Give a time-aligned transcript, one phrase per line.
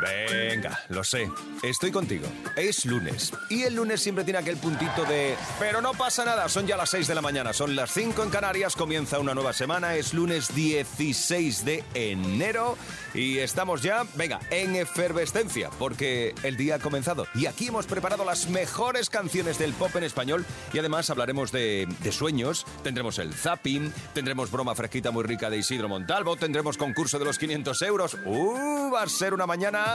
[0.00, 1.30] Venga, lo sé.
[1.62, 2.26] Estoy contigo.
[2.56, 3.32] Es lunes.
[3.48, 5.36] Y el lunes siempre tiene aquel puntito de...
[5.58, 8.30] Pero no pasa nada, son ya las 6 de la mañana, son las 5 en
[8.30, 12.78] Canarias, comienza una nueva semana, es lunes 16 de enero
[13.12, 17.26] y estamos ya, venga, en efervescencia, porque el día ha comenzado.
[17.34, 21.86] Y aquí hemos preparado las mejores canciones del pop en español y además hablaremos de,
[22.02, 27.18] de sueños, tendremos el zapping, tendremos broma fresquita muy rica de Isidro Montalvo, tendremos concurso
[27.18, 28.16] de los 500 euros.
[28.24, 28.90] ¡Uh!
[28.92, 29.89] Va a ser una mañana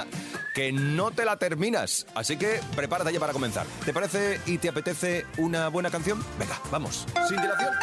[0.54, 2.08] que no te la terminas.
[2.16, 3.66] Así que prepárate ya para comenzar.
[3.84, 6.24] ¿Te parece y te apetece una buena canción?
[6.40, 7.06] Venga, vamos.
[7.28, 7.74] Sin dilación.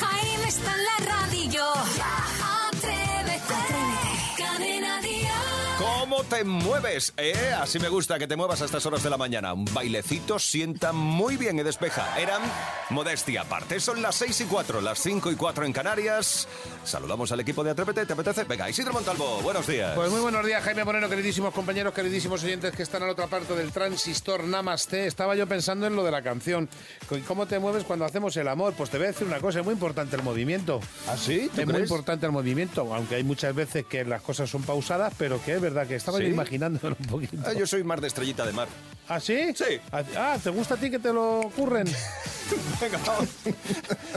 [0.00, 1.64] Jaime está en la radio.
[6.18, 7.12] ¿Cómo te mueves?
[7.16, 7.54] ¿Eh?
[7.60, 9.52] Así me gusta que te muevas a estas horas de la mañana.
[9.52, 12.18] Un bailecito sienta muy bien y despeja.
[12.18, 12.42] Eran
[12.90, 13.78] modestia aparte.
[13.78, 16.48] Son las 6 y 4, las 5 y 4 en Canarias.
[16.82, 18.04] Saludamos al equipo de Atrévete.
[18.04, 18.42] ¿Te apetece?
[18.42, 19.94] Venga, Isidro Montalvo, buenos días.
[19.94, 23.28] Pues muy buenos días, Jaime Moreno, queridísimos compañeros, queridísimos oyentes que están a la otra
[23.28, 25.06] parte del transistor Namaste.
[25.06, 26.68] Estaba yo pensando en lo de la canción.
[27.28, 28.74] ¿Cómo te mueves cuando hacemos el amor?
[28.76, 30.80] Pues te voy a decir una cosa, es muy importante el movimiento.
[31.06, 31.48] ¿Ah, sí?
[31.54, 35.14] ¿Tú Es muy importante el movimiento, aunque hay muchas veces que las cosas son pausadas,
[35.16, 36.24] pero que es verdad que estaba ¿Sí?
[36.24, 37.36] yo imaginándolo un poquito.
[37.46, 38.68] Ah, yo soy más de estrellita de mar.
[39.08, 39.54] ¿Ah, sí?
[39.54, 39.80] Sí.
[39.92, 41.86] Ah, ¿te gusta a ti que te lo ocurren?
[42.80, 43.28] Venga, vamos.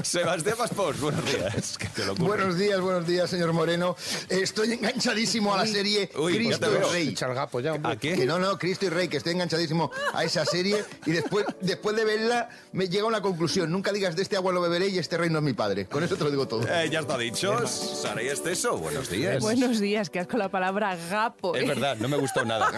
[0.04, 1.78] Sebastián Maspons, buenos días.
[2.18, 3.96] Buenos días, buenos días, señor Moreno.
[4.30, 6.92] Estoy enganchadísimo a la serie Uy, ya Cristo y.
[6.94, 7.08] Rey.
[7.10, 7.92] Echa el gapo ya, hombre.
[7.92, 8.16] ¿A qué?
[8.16, 11.96] Que no, no, Cristo y Rey, que estoy enganchadísimo a esa serie y después, después
[11.96, 13.72] de verla me llega a una conclusión.
[13.72, 15.86] Nunca digas de este agua lo beberé y este rey no es mi padre.
[15.86, 16.64] Con eso te lo digo todo.
[16.68, 17.68] Eh, ya está dicho.
[17.68, 19.42] Saray Esteso, buenos días.
[19.42, 21.56] Buenos días, que has con la palabra gapo.
[21.56, 21.68] Es ¿eh?
[21.68, 22.70] verdad, no me gustó nada.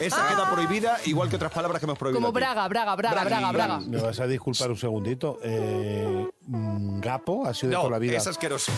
[0.00, 2.18] Esa queda prohibida, igual que otras palabras que hemos prohibido.
[2.18, 2.36] Como aquí.
[2.36, 3.80] Braga, Braga, Braga, Braga, Braga.
[3.80, 5.38] Me vas a disculpar un segundito.
[5.42, 8.16] Eh, mm, gapo ha sido de No, toda la vida.
[8.16, 8.72] es asqueroso.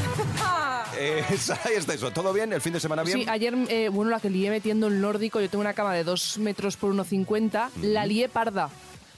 [0.99, 2.53] eh, Saray Esteso, ¿todo bien?
[2.53, 3.19] ¿El fin de semana bien?
[3.19, 6.05] Sí, ayer, eh, bueno, la que lié metiendo el nórdico, yo tengo una cama de
[6.05, 8.71] 2 metros por 1,50, la lié parda.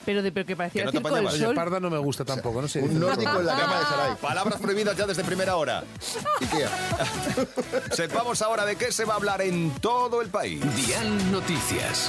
[0.05, 1.27] Pero de pero que parecía Que no el circo del.
[1.27, 1.55] Oye, sol.
[1.57, 2.81] parda no me gusta tampoco, no sé.
[2.81, 4.17] Un nórdico en la cama de Sarai.
[4.17, 5.83] Palabras prohibidas ya desde primera hora.
[6.43, 6.71] Ikea.
[7.91, 10.61] Sepamos ahora de qué se va a hablar en todo el país.
[10.77, 12.09] Dial Noticias.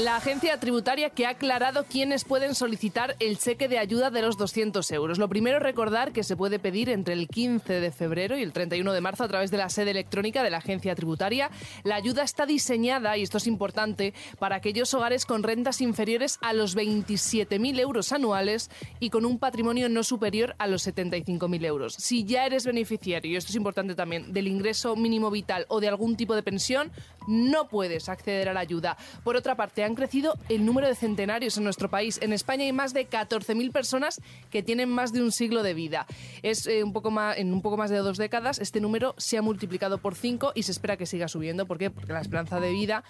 [0.00, 4.38] La agencia tributaria que ha aclarado quiénes pueden solicitar el cheque de ayuda de los
[4.38, 5.18] 200 euros.
[5.18, 8.94] Lo primero, recordar que se puede pedir entre el 15 de febrero y el 31
[8.94, 11.50] de marzo a través de la sede electrónica de la agencia tributaria.
[11.84, 16.54] La ayuda está diseñada, y esto es importante, para aquellos hogares con rentas inferiores a
[16.54, 21.94] los 27.000 euros anuales y con un patrimonio no superior a los 75.000 euros.
[21.98, 25.88] Si ya eres beneficiario, y esto es importante también, del ingreso mínimo vital o de
[25.88, 26.90] algún tipo de pensión,
[27.28, 28.96] no puedes acceder a la ayuda.
[29.24, 32.18] Por otra parte, han crecido el número de centenarios en nuestro país.
[32.22, 34.20] En España hay más de 14.000 personas
[34.50, 36.06] que tienen más de un siglo de vida.
[36.42, 39.36] Es eh, un poco más, en un poco más de dos décadas este número se
[39.36, 41.66] ha multiplicado por cinco y se espera que siga subiendo.
[41.66, 41.90] ¿Por qué?
[41.90, 43.04] Porque la esperanza de vida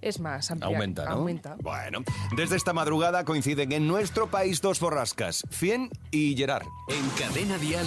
[0.00, 0.66] es más amplia.
[0.68, 1.10] Aumenta, ¿no?
[1.12, 1.56] Aumenta.
[1.60, 2.00] Bueno,
[2.36, 6.66] desde esta madrugada coinciden en nuestro país dos borrascas, Fien y Gerard.
[6.88, 7.86] En Cadena Dial,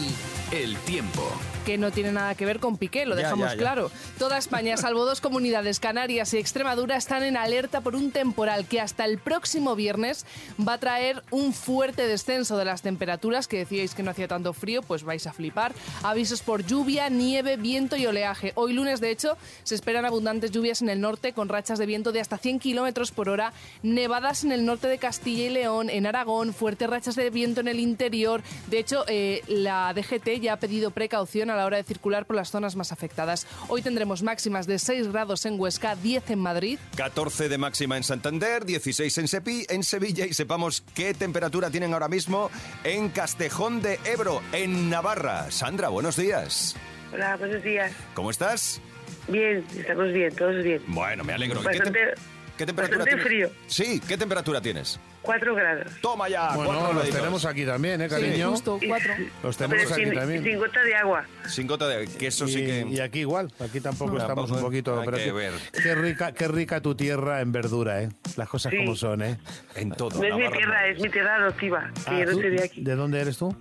[0.51, 1.23] el tiempo.
[1.65, 3.57] que no tiene nada que ver con Piqué, lo Ya, dejamos ya, ya.
[3.59, 3.91] claro.
[4.17, 8.81] Toda España, salvo dos comunidades, Canarias y Extremadura, están en alerta por un temporal que
[8.81, 10.25] hasta el próximo viernes
[10.59, 14.53] va a traer un fuerte descenso de las temperaturas, que decíais que no hacía tanto
[14.53, 15.73] frío, pues vais a flipar.
[16.01, 18.53] Avisos por lluvia, nieve, viento y oleaje.
[18.55, 22.00] Hoy lunes, de hecho, se esperan abundantes lluvias en el norte con rachas de viento
[22.11, 23.53] de hasta 100 kilómetros por hora,
[23.83, 27.67] nevadas en el norte de Castilla y León, en Aragón, fuertes rachas de viento en
[27.67, 28.41] el interior.
[28.67, 32.35] De hecho, eh, la DGT ya ha pedido precaución a la hora de circular por
[32.35, 33.45] las zonas más afectadas.
[33.67, 36.79] Hoy tendremos máximas de 6 grados en Huesca, 10 en Madrid.
[36.95, 41.93] 14 de máxima en Santander, 16 en, Sepi, en Sevilla y sepamos qué temperatura tienen
[41.93, 42.49] ahora mismo
[42.83, 45.51] en Castejón de Ebro, en Navarra.
[45.51, 46.75] Sandra, buenos días.
[47.13, 47.91] Hola, buenos días.
[48.13, 48.81] ¿Cómo estás?
[49.27, 50.81] Bien, estamos bien, todos bien.
[50.87, 51.59] Bueno, me alegro.
[51.61, 52.15] ¿Qué, Bastante, tem-
[52.57, 53.49] qué temperatura bastante tienes?
[53.49, 53.49] frío.
[53.67, 54.99] Sí, ¿qué temperatura tienes?
[55.21, 55.85] 4 grados.
[56.01, 57.19] Toma ya, cuatro Bueno, los graditos.
[57.19, 58.49] tenemos aquí también, ¿eh, Sí, cariño?
[58.49, 59.13] justo, 4.
[59.43, 60.43] Los tenemos Pero aquí sin, también.
[60.43, 61.25] sin gota de agua.
[61.47, 62.07] Sin gota de...
[62.07, 62.87] Que eso y, sí que...
[62.89, 64.99] y aquí igual, aquí tampoco No, estamos tampoco, un poquito...
[64.99, 65.53] hay pero que qué- ver.
[65.83, 68.09] Qué rica, qué rica tu tierra en verdura, ¿eh?
[68.35, 68.77] Las cosas Sí.
[68.79, 69.37] como son, ¿eh?
[69.75, 70.17] En todo.
[70.19, 72.41] No es mi tierra, es mi tierra adoptiva, que Ah, yo no ¿tú?
[72.41, 72.83] soy de aquí.
[72.83, 73.55] ¿De dónde eres tú?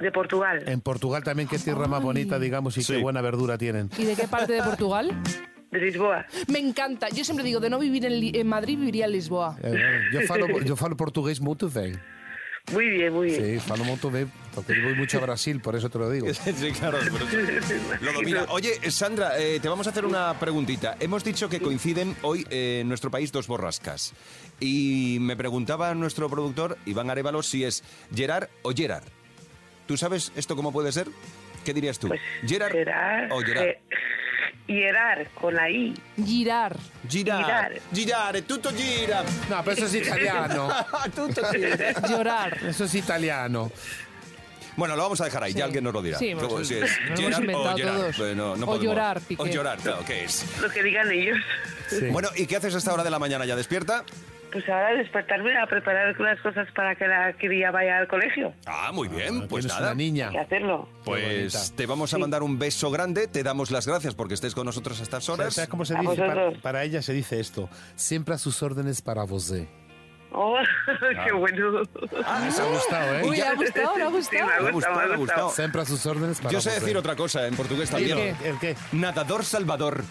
[0.00, 0.62] De Portugal.
[0.66, 2.94] En Portugal también, qué tierra más bonita, digamos, y Sí.
[2.94, 3.90] qué buena verdura tienen.
[3.98, 5.10] ¿Y de qué parte de Portugal?
[5.70, 6.24] De Lisboa.
[6.46, 7.08] Me encanta.
[7.10, 9.56] Yo siempre digo, de no vivir en, en Madrid, viviría en Lisboa.
[9.62, 9.74] Eh,
[10.12, 11.98] yo, falo, yo falo portugués muito bem.
[12.72, 13.60] Muy bien, muy bien.
[13.60, 14.26] Sí, falo moito de...
[14.54, 16.26] Porque yo voy mucho a Brasil, por eso te lo digo.
[16.34, 16.98] Sí, claro.
[17.02, 18.44] pero- Lo domina.
[18.50, 20.96] Oye, Sandra, eh, te vamos a hacer una preguntita.
[21.00, 24.12] Hemos dicho que coinciden hoy eh, en nuestro país dos borrascas.
[24.60, 27.82] Y me preguntaba nuestro productor, Iván Arevalo, si es
[28.14, 29.04] Gerard o Gerard.
[29.88, 31.08] ¿Tú sabes esto cómo puede ser?
[31.64, 32.08] ¿Qué dirías tú?
[32.08, 33.64] Pues ¿Gerard Gerard, o Gerard?
[33.64, 33.78] Ge-
[34.66, 35.94] Gerard, con la I.
[36.24, 36.76] Girar.
[37.08, 37.42] Girard.
[37.44, 37.72] Girard.
[37.94, 39.24] Girard, tutto gira.
[39.48, 40.68] No, pero eso es italiano.
[41.16, 41.92] tutto gira.
[42.06, 42.58] Llorar.
[42.66, 43.72] Eso es italiano.
[44.76, 46.18] Bueno, lo vamos a dejar ahí, ya alguien nos lo dirá.
[46.18, 47.96] Sí, ¿Cómo si es lo hemos Gerard o inventado Gerard?
[48.14, 48.36] todos.
[48.36, 48.84] No, no O podemos.
[48.84, 49.42] llorar, Piqué.
[49.42, 50.44] O llorar, claro, ¿qué es?
[50.60, 51.38] Lo que digan ellos.
[51.88, 52.06] Sí.
[52.12, 53.46] Bueno, ¿y qué haces a esta hora de la mañana?
[53.46, 54.04] ¿Ya despierta?
[54.52, 58.52] Pues ahora despertarme a preparar las cosas para que la cría vaya al colegio.
[58.66, 59.88] Ah, muy bien, pues Tienes nada.
[59.88, 60.26] una niña.
[60.28, 60.88] Hay que hacerlo.
[61.04, 64.64] Pues te vamos a mandar un beso grande, te damos las gracias porque estés con
[64.66, 65.54] nosotros a estas horas.
[65.54, 66.16] ¿Sabes cómo se A dice?
[66.16, 67.68] Para, para ella se dice esto.
[67.94, 69.50] Siempre a sus órdenes para vos.
[69.52, 69.68] eh.
[70.32, 70.56] Oh,
[71.26, 71.82] qué bueno.
[72.26, 73.22] Ah, les ha gustado, ¿eh?
[73.24, 73.96] Uy, ¿le ha gustado?
[73.96, 74.44] ¿Le ha Sí, gustado?
[74.44, 75.18] ha Me ha gustado, gustado, me ha me ha gustado.
[75.46, 75.50] gustado.
[75.50, 76.98] Siempre a sus órdenes para Yo sé vos, decir eh.
[76.98, 78.36] otra cosa en portugués ¿El también.
[78.36, 78.48] qué?
[78.50, 78.76] ¿El qué?
[78.92, 80.04] Nadador Salvador.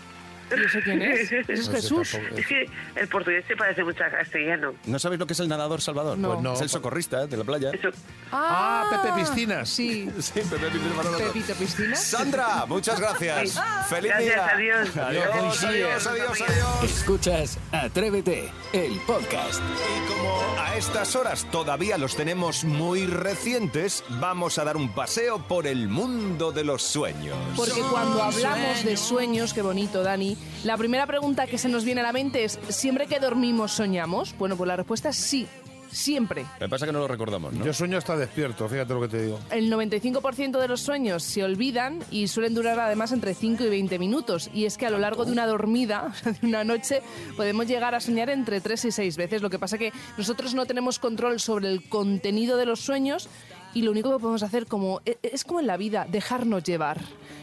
[0.56, 1.32] ¿Y eso quién es?
[1.32, 2.12] Es No sé Jesús.
[2.12, 2.38] tampoco.
[2.40, 2.66] Es que
[2.96, 4.74] el portugués se parece mucho a castellano.
[4.86, 6.18] ¿No sabéis lo que es el nadador Salvador?
[6.18, 6.30] No.
[6.34, 6.54] Pues no.
[6.54, 7.28] Es el socorrista ¿eh?
[7.28, 7.72] de la playa.
[7.72, 7.90] Eso,
[8.32, 9.70] Ah, Pepe Piscinas.
[9.70, 10.10] Sí.
[10.20, 11.18] Sí, Pepe Manolo.
[11.18, 11.96] Pepito Piscina.
[11.96, 13.60] Sandra, muchas gracias.
[13.90, 14.46] Feliz Gracias, día.
[14.48, 14.98] adiós.
[14.98, 16.84] Adiós, Adiós, adiós, adiós, adiós.
[16.84, 19.62] Escuchas Atrévete, el podcast.
[19.62, 25.40] Y como a estas horas todavía los tenemos muy recientes, vamos a dar un paseo
[25.48, 27.38] por el mundo de los sueños.
[27.56, 32.02] Porque cuando hablamos de sueños, qué bonito, Dani, la primera pregunta que se nos viene
[32.02, 34.36] a la mente es, ¿siempre que dormimos soñamos?
[34.38, 35.48] Bueno, pues la respuesta es sí,
[35.92, 36.46] siempre.
[36.60, 37.66] Me pasa que no lo recordamos, ¿no?
[37.66, 39.40] Yo sueño hasta despierto, fíjate lo que te digo.
[39.52, 44.00] El 95% de los sueños se olvidan y suelen durar además entre 5 y 20
[44.00, 44.50] minutos.
[44.54, 47.02] Y es que a lo largo de una dormida, de una noche,
[47.36, 49.42] podemos llegar a soñar entre 3 y 6 veces.
[49.42, 53.30] Lo que pasa que nosotros no tenemos control sobre el contenido de los sueños
[53.78, 57.00] y lo único que podemos hacer como e- es como en la vida, dejarnos llevar.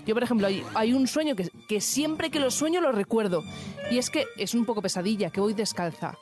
[0.06, 3.42] Yo, por ejemplo, hay, hay un sueño que, que siempre que lo sueño lo recuerdo.
[3.90, 6.18] Y es que es un poco pesadilla, que voy descalza.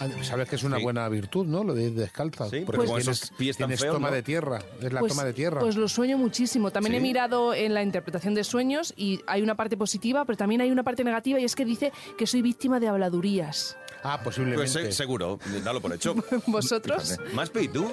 [0.00, 0.82] Ah, Sabes que es una Sí.
[0.84, 1.64] buena virtud, ¿no?
[1.64, 2.48] Lo de ir descalza.
[2.48, 4.14] Sí, porque con tienes, esos pies tan tienes feos, toma ¿no?
[4.14, 4.60] de tierra.
[4.80, 5.60] Es la pues, toma de tierra.
[5.60, 6.70] Pues lo sueño muchísimo.
[6.70, 7.02] También he ¿Sí?
[7.02, 10.84] mirado en la interpretación de sueños y hay una parte positiva, pero también hay una
[10.84, 13.76] parte negativa y es que dice que soy víctima de habladurías.
[14.02, 14.88] Ah, Pues posiblemente.
[14.88, 16.14] eh, seguro, dalo por hecho.
[16.46, 17.16] ¿Vosotros?
[17.32, 17.92] Maspi, ¿tú?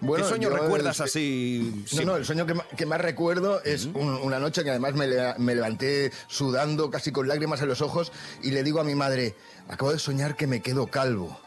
[0.00, 1.84] Bueno, ¿Qué sueño yo recuerdas el- así?
[1.96, 2.46] No, no, el sueño
[2.76, 5.06] que, más recuerdo es un- una noche que además me,
[5.38, 9.34] me levanté sudando, casi con lágrimas en los ojos, y le digo a mi madre,
[9.68, 11.38] acabo de soñar que me quedo calvo.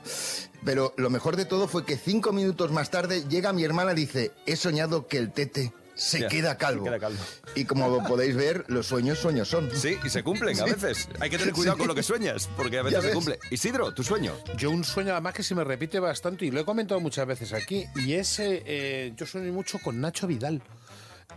[0.65, 3.95] Pero lo mejor de todo fue que cinco minutos más tarde llega mi hermana y
[3.95, 6.83] dice, he soñado que el tete se Ya, queda calvo.
[6.85, 7.19] se queda calvo.
[7.55, 9.69] Y como podéis ver, los sueños, sueños son.
[9.73, 11.09] Sí, y se cumplen a veces.
[11.19, 11.79] Hay que tener cuidado Sí.
[11.79, 13.39] con lo que sueñas, porque a veces se cumple.
[13.51, 14.33] Isidro, tu sueño.
[14.57, 17.51] Yo un sueño además que se me repite bastante y lo he comentado muchas veces
[17.53, 20.61] aquí y es eh, eh, yo sueño mucho con Nacho Vidal.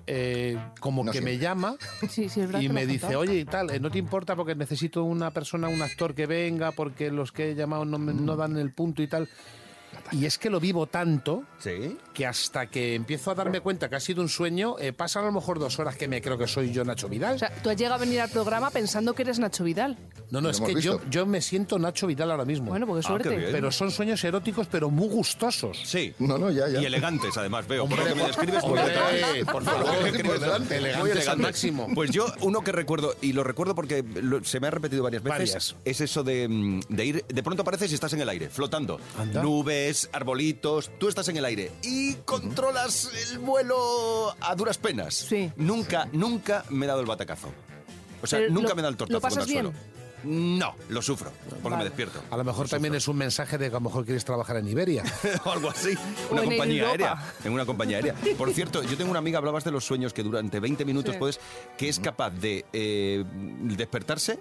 [0.06, 1.34] Eh, como No que siempre.
[1.34, 1.76] me llama
[2.08, 2.28] Sí,
[2.60, 5.82] y me dice, oye y tal, eh, no te importa porque necesito una persona, un
[5.82, 9.08] actor que venga porque los que he llamado no, me- no dan el punto y
[9.08, 9.28] tal.
[10.12, 11.96] Y es que lo vivo tanto Sí.
[12.14, 15.26] que hasta que empiezo a darme cuenta que ha sido un sueño, eh, pasan a
[15.26, 17.36] lo mejor dos horas que me creo que soy yo Nacho Vidal.
[17.36, 19.96] O sea, tú has llegado a venir al programa pensando que eres Nacho Vidal.
[20.30, 22.68] no, no, es que yo, yo me siento Nacho Vidal ahora mismo.
[22.70, 23.36] Bueno, porque Ah, suerte.
[23.36, 23.48] bien.
[23.52, 25.80] pero son sueños eróticos, pero muy gustosos.
[25.84, 26.14] Sí.
[26.18, 26.80] No, no, ya, ya.
[26.80, 27.86] Y elegantes, además, veo.
[27.88, 28.82] por lo que me describes, hombre,
[29.50, 31.38] por favor, Lo que me por delante, elegantes elegantes.
[31.46, 31.88] máximo.
[31.94, 35.22] Pues yo, uno que recuerdo, y lo recuerdo porque lo- se me ha repetido varias
[35.22, 35.76] veces, Varias.
[35.84, 39.00] es eso de, mm, de ir, de pronto apareces y estás en el aire, flotando.
[39.18, 39.42] Anda.
[39.42, 45.14] Nubes, arbolitos, tú estás en el aire y controlas el vuelo a duras penas.
[45.14, 45.50] Sí.
[45.56, 47.48] Nunca, nunca me he dado el batacazo.
[48.22, 49.74] O sea, Pero nunca lo- me da el tortazo ¿lo pasas contra el bien?
[49.74, 50.00] suelo.
[50.22, 51.76] No, lo sufro, porque Vale.
[51.78, 52.22] me despierto.
[52.30, 54.68] A lo mejor también es un mensaje de que a lo mejor quieres trabajar en
[54.68, 55.02] Iberia.
[55.46, 55.94] o algo así.
[56.30, 56.90] Una en compañía Europa.
[56.90, 57.34] aérea.
[57.42, 58.14] En una compañía aérea.
[58.36, 61.18] Por cierto, yo tengo una amiga, hablabas de los sueños que durante 20 minutos Sí.
[61.18, 61.40] puedes,
[61.78, 63.24] que es capaz de eh,
[63.62, 64.38] despertarse,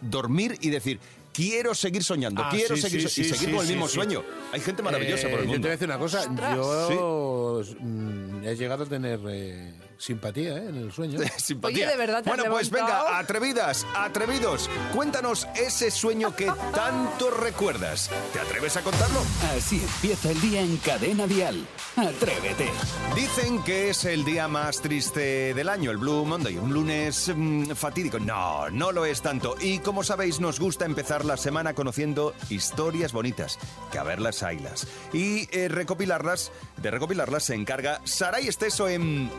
[0.00, 0.98] dormir y decir,
[1.38, 3.86] quiero seguir soñando, Ah, quiero sí, seguir sí, so-", y seguir sí, con el mismo
[3.88, 3.94] sí.
[3.94, 4.24] sueño.
[4.52, 5.66] Hay gente maravillosa Eh, por el Yo te mundo.
[5.66, 6.56] voy a decir una cosa, Ostras.
[6.56, 11.18] yo mm, he llegado a tener eh, simpatía eh, en el sueño.
[11.36, 11.86] Simpatía.
[11.86, 13.04] Oye, ¿de verdad te has Bueno, pues levantado?
[13.04, 18.10] venga, atrevidas, atrevidos, cuéntanos ese sueño que tanto recuerdas.
[18.32, 19.20] ¿Te atreves a contarlo?
[19.56, 21.66] Así empieza el día en Cadena Dial.
[21.96, 22.70] Atrévete.
[23.14, 27.70] Dicen que es el día más triste del año, el Blue Monday, un lunes mm,
[27.72, 28.18] fatídico.
[28.20, 29.56] No, no lo es tanto.
[29.60, 33.58] Y como sabéis, nos gusta empezar la semana conociendo historias bonitas,
[33.90, 34.86] que a verlas haylas.
[35.12, 39.30] Y eh, recopilarlas, de recopilarlas se encarga Saray Esteso en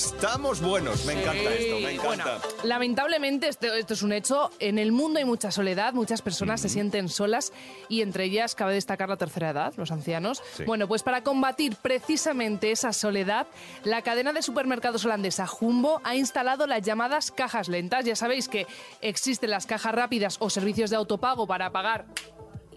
[0.00, 1.04] Estamos Buenos.
[1.04, 2.38] Me encanta esto, me encanta.
[2.38, 4.50] Bueno, lamentablemente, esto, esto es un hecho.
[4.58, 7.52] En el mundo hay mucha soledad, muchas personas se sienten solas
[7.90, 10.42] y entre ellas cabe destacar la tercera edad, los ancianos.
[10.56, 10.64] Sí.
[10.64, 13.46] Bueno, pues para combatir precisamente esa soledad,
[13.84, 18.06] la cadena de supermercados holandesa Jumbo ha instalado las llamadas cajas lentas.
[18.06, 18.66] Ya sabéis que
[19.02, 22.06] existen las cajas rápidas o servicios de autopago para pagar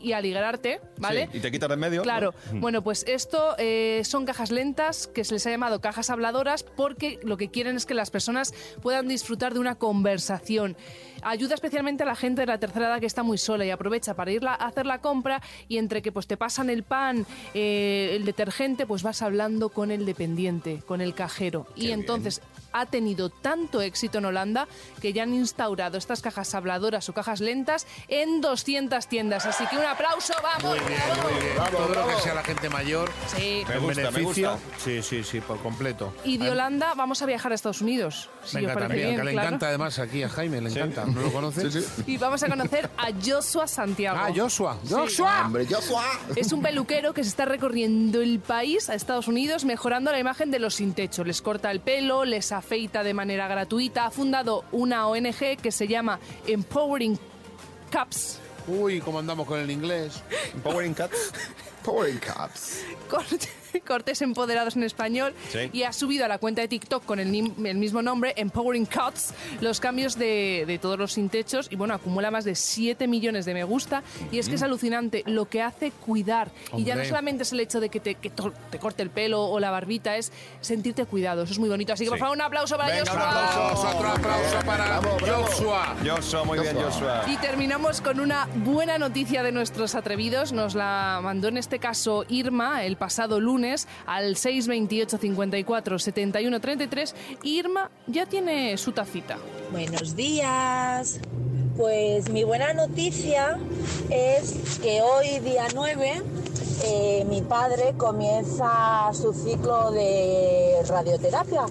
[0.04, 1.30] y aligerarte, ¿vale?
[1.32, 2.02] Sí, y te quitas de en medio.
[2.04, 2.34] Claro.
[2.54, 7.20] Bueno, pues esto eh, son cajas lentas que se les ha llamado cajas habladoras porque
[7.24, 10.76] lo que quieren es que las personas puedan disfrutar de una conversación.
[11.22, 14.14] Ayuda especialmente a la gente de la tercera edad que está muy sola y aprovecha
[14.14, 18.12] para ir a hacer la compra y entre que pues te pasan el pan, eh,
[18.14, 21.66] el detergente, pues vas hablando con el dependiente, con el cajero.
[21.76, 22.02] y bien.
[22.02, 22.42] entonces
[22.74, 24.68] ha tenido tanto éxito en Holanda
[25.00, 29.46] que ya han instaurado estas cajas habladoras o cajas lentas en 200 tiendas.
[29.46, 30.78] Así que un aplauso, vamos.
[30.78, 31.30] Muy bien, bravo.
[31.30, 31.56] muy bien.
[31.72, 33.12] Todo lo que sea la gente mayor.
[33.36, 33.64] Sí.
[33.68, 34.52] Me gusta, me beneficio.
[34.52, 34.80] gusta.
[34.84, 36.14] Sí, sí, sí, por completo.
[36.24, 38.30] Y de Holanda vamos a viajar a Estados Unidos.
[38.44, 39.48] Si os mira, bien, que le claro.
[39.48, 41.06] encanta además aquí a Jaime, le encanta.
[41.06, 41.88] ¿No lo conoces?
[42.08, 44.20] Y vamos a conocer a Joshua Santiago.
[44.20, 44.78] Ah, Joshua.
[44.90, 45.44] Joshua.
[45.46, 46.04] Hombre, Joshua.
[46.36, 50.52] Es un peluquero que se está recorriendo el país a Estados Unidos mejorando la imagen
[50.52, 51.24] de los sin techo.
[51.24, 54.06] Les corta el pelo, les afeita de manera gratuita.
[54.06, 57.18] Ha fundado una ONG que se llama Empowering
[57.90, 58.40] Caps.
[58.68, 60.22] Uy, cómo andamos con el inglés.
[60.64, 61.34] Powering Cats.
[61.84, 62.84] Power Caps.
[63.10, 63.50] Corte-
[63.88, 65.70] Cortes Empoderados en español Sí.
[65.74, 67.34] y ha subido a la cuenta de TikTok con el,
[67.66, 71.96] el mismo nombre, Empowering Cuts, los cambios de, de todos los sin techos y bueno,
[71.96, 75.62] acumula más de 7 millones de me gusta y es que es alucinante lo que
[75.64, 77.08] hace cuidar y ya no Hombre.
[77.10, 80.18] solamente es el hecho de que te, que te corte el pelo o la barbita,
[80.18, 82.22] es sentirte cuidado, eso es muy bonito, así que por Sí.
[82.22, 83.30] favor un aplauso para Venga, un Joshua.
[83.50, 83.98] aplauso.
[83.98, 85.02] Otro aplauso para
[85.36, 85.96] Joshua.
[86.06, 87.24] Joshua, muy bien, Joshua.
[87.28, 90.52] Y terminamos con una buena noticia de nuestros atrevidos.
[90.54, 97.16] Nos la mandó en este caso Irma el pasado lunes al 628 54 71 33.
[97.44, 99.38] Irma ya tiene su tacita.
[99.72, 101.20] Buenos días.
[101.78, 103.58] Pues mi buena noticia
[104.10, 106.22] es que hoy, día 9,
[106.84, 111.66] eh, mi padre comienza su ciclo de radioterapia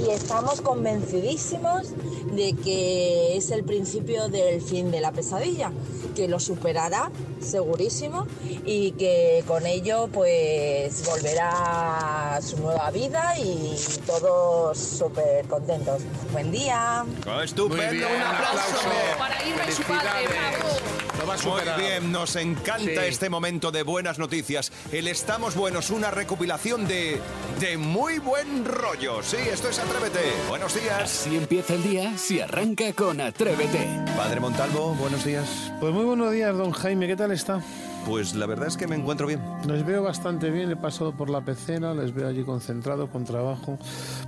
[0.00, 1.88] y estamos convencidísimos
[2.32, 5.72] de que es el principio del fin de la pesadilla,
[6.14, 8.26] que lo superará segurísimo
[8.64, 13.76] y que con ello pues volverá a su nueva vida y
[14.06, 16.02] todos súper contentos.
[16.32, 17.04] Buen día.
[17.26, 18.88] Oh, estupendo, bien, un aplauso.
[19.18, 21.11] Para Irma y su padre, bravo.
[21.22, 22.90] Lo va a Muy bien, nos encanta Sí.
[23.06, 24.72] este momento de buenas noticias.
[24.90, 27.20] El Estamos Buenos, una recopilación de,
[27.60, 29.22] de muy buen rollo.
[29.22, 30.18] Sí, esto es Atrévete.
[30.48, 31.08] Buenos días.
[31.08, 33.88] Si empieza el día, si arranca con Atrévete.
[34.16, 35.46] Padre Montalvo, buenos días.
[35.78, 37.06] Pues muy buenos días, don Jaime.
[37.06, 37.62] ¿Qué tal está?
[38.06, 39.40] Pues la verdad es que me encuentro bien.
[39.66, 43.78] Les veo bastante bien, he pasado por la pecera, les veo allí concentrados con trabajo.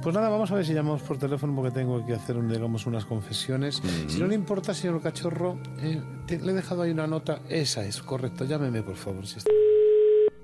[0.02, 2.86] Pues nada, vamos a ver si llamamos por teléfono porque tengo que hacer, un- digamos,
[2.86, 3.82] unas confesiones.
[4.06, 7.40] Si no le importa, señor Cachorro, eh, te- le he dejado ahí una nota.
[7.48, 8.44] Esa es, correcto.
[8.44, 9.26] Llámeme, por favor.
[9.26, 9.50] si está-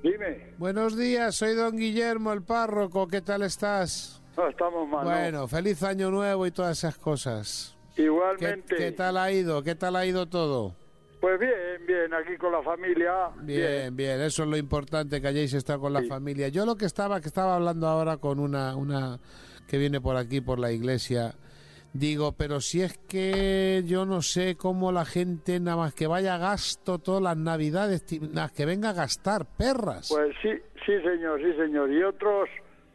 [0.02, 3.06] Dime, Buenos días, soy don Guillermo, el párroco.
[3.06, 4.20] ¿Qué tal estás?
[4.36, 5.04] no estamos mal.
[5.04, 5.10] ¿no?
[5.10, 7.76] Bueno, feliz año nuevo y todas esas cosas.
[7.94, 8.74] ¿Qué, Igualmente.
[8.76, 9.62] qué tal ha ido?
[9.62, 10.76] ¿Qué tal ha ido todo?
[11.20, 13.28] Pues bien, bien, aquí con la familia.
[13.42, 16.06] Bien, bien, eso es lo importante que hayáis estado con la Sí.
[16.08, 16.48] familia.
[16.48, 19.18] Yo lo que estaba, que estaba hablando ahora con una, una
[19.68, 21.34] que viene por aquí, por la iglesia,
[21.92, 26.36] digo, pero si es que yo no sé cómo la gente nada más que vaya
[26.36, 30.08] a gasto todas las navidades, nada que venga a gastar, perras.
[30.10, 30.50] Pues sí,
[30.86, 31.92] sí señor, sí señor.
[31.92, 32.48] Y otros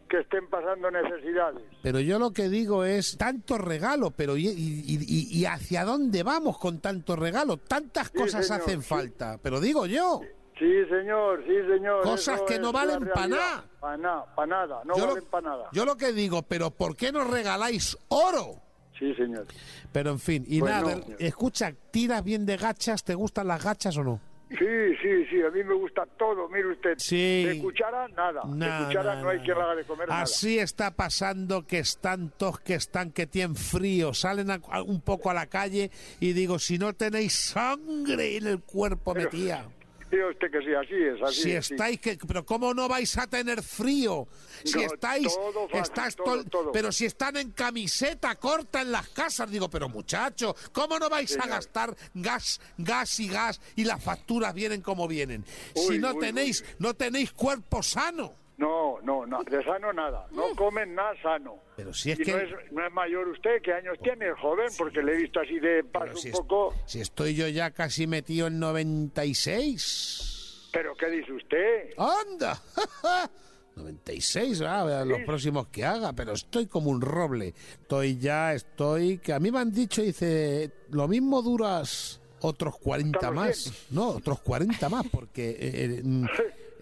[0.09, 1.61] que estén pasando necesidades.
[1.81, 6.79] Pero yo lo que digo es tanto regalo, pero ¿y, y- hacia dónde vamos con
[6.79, 7.57] tanto regalo?
[7.57, 8.87] Tantas Sí, cosas señor, hacen sí.
[8.87, 10.21] falta, pero digo yo.
[10.57, 12.03] Sí señor, sí señor.
[12.03, 13.37] Cosas que no valen la pa' realidad.
[13.37, 13.65] nada.
[13.79, 15.69] Pa' nada, pa' nada, no yo, valen para nada.
[15.73, 18.61] yo lo que digo, pero ¿por qué no regaláis oro?
[18.97, 19.45] Sí señor.
[19.91, 21.15] Pero en fin, y Pues nada, no.
[21.19, 23.03] escucha, ¿tiras bien de gachas?
[23.03, 24.21] ¿Te gustan las gachas o no?
[24.57, 26.47] Sí, sí, sí, a mí me gusta todo.
[26.49, 27.43] Mire usted, Sí.
[27.45, 28.41] de cuchara nada.
[28.45, 32.59] De cuchara no hay quien la haga de comer Así está pasando que están todos
[32.61, 36.59] que están que tienen frío, salen a- a- un poco a la calle y digo,
[36.59, 39.69] si no tenéis sangre en el cuerpo nada.
[40.15, 41.73] Diga usted que sí, así es, así Si es, sí.
[41.73, 44.27] estáis que, pero cómo no vais a tener frío?
[44.63, 46.71] Si No, estáis, todo fácil, estás todo, tol- todo.
[46.71, 51.37] pero si están en camiseta corta en las casas, digo, pero muchacho, ¿cómo no vais
[51.37, 55.43] a gastar gas, gas y gas y las facturas vienen como vienen?
[55.75, 56.75] si no uy, tenéis, uy.
[56.79, 58.31] no tenéis cuerpo sano.
[58.57, 60.27] No, no, no, de sano nada.
[60.31, 61.57] No comen nada sano.
[61.75, 62.31] Pero si es y que...
[62.31, 64.29] no, es, no es mayor usted, ¿qué años tiene?
[64.29, 66.73] Es joven, porque le he visto así de paso si, un es- poco.
[66.85, 70.69] si estoy yo ya casi metido en 96.
[70.71, 71.89] ¿Pero qué dice usted?
[71.97, 72.61] ¡Anda!
[73.75, 77.53] 96, ah, a ver, los próximos que haga, pero estoy como un roble.
[77.81, 79.17] Estoy ya, estoy...
[79.17, 83.87] Que a mí me han dicho, dice, lo mismo duras otros 40 Hasta los más.
[83.89, 86.25] No, otros 40 más, porque eh, eh, mm,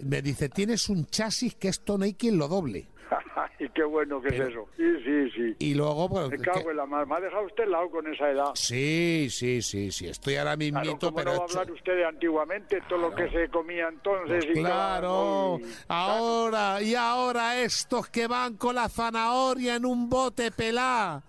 [0.05, 2.87] me dice, tienes un chasis que esto no hay quien lo doble.
[3.59, 4.67] y qué bueno que Pero- es eso.
[4.75, 5.55] Sí, sí, sí.
[5.59, 6.29] Y luego, pues...
[6.29, 7.05] Me que- cago en la mar.
[7.07, 8.51] Me ha dejado usted lado con esa edad.
[8.55, 11.31] Sí, sí, sí, sí, estoy ahora Claro, mismito, ¿cómo pero...
[11.33, 12.81] no va a hablar usted de antiguamente?
[12.89, 14.45] Todo lo que se comía entonces.
[14.49, 20.51] y Claro, y- ahora, y ahora estos que van con la zanahoria en un bote
[20.51, 21.21] pelá.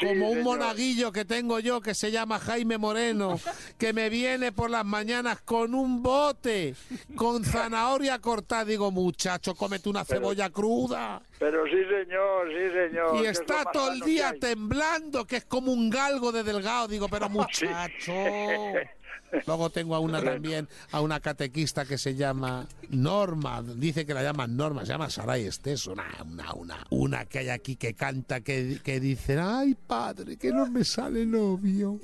[0.00, 3.38] Como un monaguillo que tengo yo que se llama Jaime Moreno,
[3.78, 6.74] que me viene por las mañanas con un bote,
[7.14, 8.64] con zanahoria cortada.
[8.64, 11.22] Digo, muchacho, cómete una cebolla cruda.
[11.38, 13.22] Pero sí, señor, sí, señor.
[13.22, 16.42] Y es está más todo el que día temblando, que es como un galgo de
[16.42, 16.88] delgado.
[16.88, 18.12] Digo, pero muchacho.
[19.46, 24.22] Luego tengo a una también, a una catequista que se llama Norma, dice que la
[24.22, 28.40] llaman Norma, se llama Saray Estés, una, una, una, una que hay aquí que canta,
[28.40, 31.98] que, que dice, ay padre, que no me sale novio.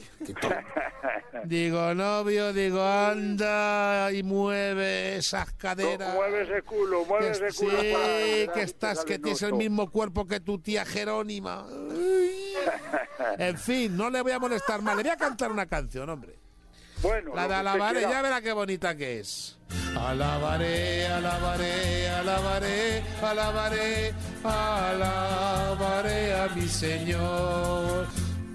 [1.45, 6.15] Digo, novio, digo, anda y mueve esas caderas.
[6.15, 7.81] Mueve ese culo, mueve ese culo.
[7.81, 11.67] sí, que estás, que tienes el mismo cuerpo que tu tía Jerónima.
[13.39, 14.97] En fin, no le voy a molestar más.
[14.97, 16.37] Le voy a cantar una canción, hombre.
[17.03, 19.57] Bueno, La de alabaré, ya verá qué bonita que es.
[19.97, 24.15] Alabaré, alabaré, alabaré, alabaré,
[24.45, 28.07] alabaré a mi Señor.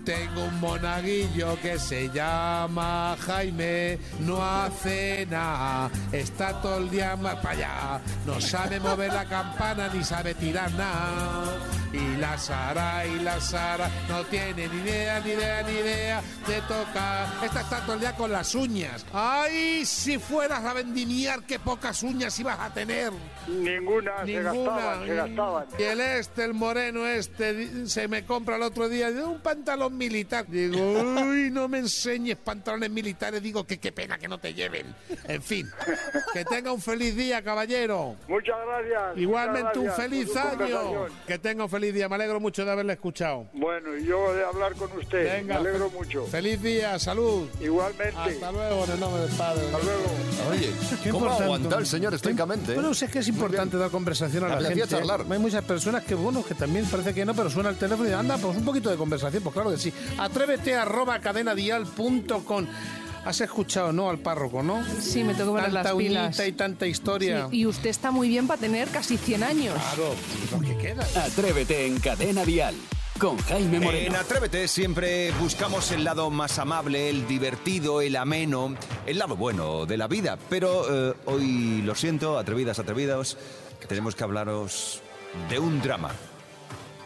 [0.05, 7.37] Tengo un monaguillo que se llama Jaime, no hace nada, está todo el día más
[7.37, 11.57] para allá, no sabe mover la campana ni sabe tirar nada.
[11.91, 16.61] Y la Sara y la Sara no tiene ni idea, ni idea, ni idea de
[16.61, 17.27] tocar.
[17.43, 19.05] Esta está todo el día con las uñas.
[19.13, 23.13] ¡Ay, si fueras a vendimiar, qué pocas uñas ibas a tener!
[23.47, 25.65] Ninguna, se gastaban, se gastaban.
[25.79, 29.94] Y el este, el moreno este, se me compra el otro día de un pantalón
[29.95, 30.45] militar.
[30.47, 33.41] Digo, uy, no me enseñes pantalones militares.
[33.41, 34.93] Digo, que qué pena que no te lleven.
[35.27, 35.67] En fin,
[36.33, 38.15] que tenga un feliz día, caballero.
[38.27, 39.17] Muchas gracias.
[39.17, 41.05] Igualmente un muchas gracias feliz año.
[41.27, 42.09] Que tenga un feliz día.
[42.09, 43.47] Me alegro mucho de haberle escuchado.
[43.53, 45.23] Bueno, y yo de hablar con usted.
[45.41, 46.25] Venga, Me alegro mucho.
[46.27, 47.47] Feliz día, salud.
[47.61, 48.15] Igualmente.
[48.17, 49.61] Hasta luego, en el nombre del Padre.
[49.65, 50.03] Hasta luego.
[50.51, 50.71] Oye,
[51.03, 51.43] Qué ¿cómo importante.
[51.43, 52.71] aguanta el señor estoicamente?
[52.71, 52.75] eh?
[52.75, 54.87] Bueno, sí es que es importante dar conversación a la gente.
[54.87, 55.25] charlar.
[55.29, 58.13] Hay muchas personas que, bueno, que también parece que no, pero suena el teléfono y
[58.13, 59.41] anda, pues un poquito de conversación.
[59.43, 59.84] Pues claro que sí.
[60.17, 62.67] Atrévete arroba cadenadial.com.
[63.25, 64.09] Has escuchado, ¿no?
[64.11, 64.83] Al párroco, ¿no?
[65.01, 66.47] Sí, me tengo que poner Tanta las pilas.
[66.47, 67.47] y tanta historia.
[67.49, 69.73] Sí, y usted está muy bien para tener casi 100 años.
[69.73, 70.13] Claro,
[70.51, 71.03] lo que queda.
[71.25, 72.75] Atrévete en Cadena Dial
[73.17, 74.17] con Jaime En Moreno.
[74.19, 78.75] Atrévete siempre buscamos el lado más amable, el divertido, el ameno,
[79.07, 80.37] el lado bueno de la vida.
[80.49, 83.37] Pero eh, hoy, lo siento, atrevidas, atrevidos,
[83.79, 85.01] que tenemos que hablaros
[85.49, 86.11] de un drama.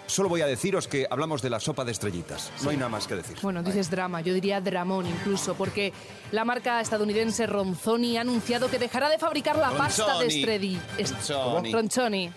[0.09, 2.51] Solo voy a deciros que hablamos de la sopa de estrellitas.
[2.63, 3.37] No hay nada más que decir.
[3.41, 5.93] Bueno, dices drama, yo diría dramón incluso, porque
[6.31, 10.39] la marca estadounidense Ronzoni ha anunciado que dejará de fabricar la pasta de Ronzoni.
[10.39, 10.81] estrelli...
[10.97, 11.71] est- Ronzoni.
[11.71, 12.31] Ronzoni.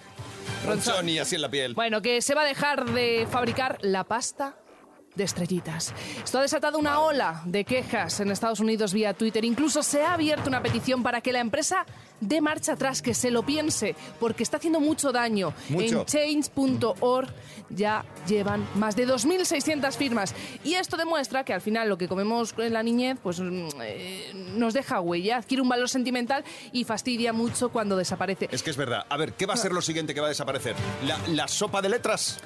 [0.66, 1.74] Ronzoni, así en la piel.
[1.74, 4.54] Bueno, que se va a dejar de fabricar la pasta
[5.14, 5.92] de estrellitas.
[6.24, 9.44] Esto ha desatado una ola de quejas en Estados Unidos vía Twitter.
[9.44, 11.84] Incluso se ha abierto una petición para que la empresa
[12.22, 15.52] dé marcha atrás, que se lo piense, porque está haciendo mucho daño.
[15.68, 16.00] Mucho.
[16.00, 17.28] En change.org
[17.70, 20.34] ya llevan más de 2.600 firmas.
[20.64, 24.32] Y esto demuestra que al final lo que comemos en la niñez pues mm, eh,
[24.54, 28.48] nos deja huella, adquiere un valor sentimental y fastidia mucho cuando desaparece.
[28.52, 29.04] Es que es verdad.
[29.08, 30.74] A ver, ¿qué va a ser lo siguiente que va a desaparecer?
[31.06, 32.38] ¿La, la sopa de letras?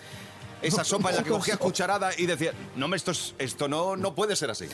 [0.63, 4.15] Esa sopa en la que cogías cucharada y decías, no, esto, es- esto no, no
[4.15, 4.65] puede ser así.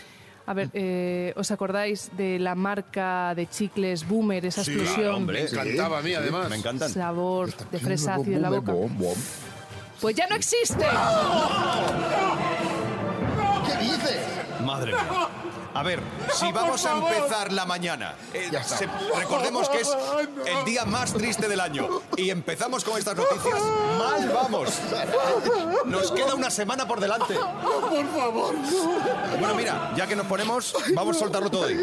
[0.45, 5.15] A ver, eh, ¿os acordáis de la marca de chicles Boomer, esa explosión?
[5.15, 5.45] hombre.
[5.45, 6.49] Me encantaba a mí, además.
[6.51, 6.91] Me encantan.
[6.91, 8.73] Sabor de fresa ácido en la boca.
[10.01, 10.85] Pues ya no existe.
[13.67, 14.32] ¿Qué dices?
[14.65, 15.29] Madre mía.
[15.75, 16.03] A ver,
[16.35, 19.91] si vamos a empezar la mañana, eh, se- recordemos que es
[20.47, 23.59] el día más triste del año y empezamos con estas noticias,
[23.99, 24.69] mal vamos.
[25.87, 27.35] Nos queda una semana por delante.
[27.35, 28.55] Por favor.
[29.39, 31.79] Bueno, mira, ya que nos ponemos, vamos a soltarlo todo ahí.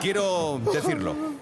[0.00, 1.33] Quiero decirlo.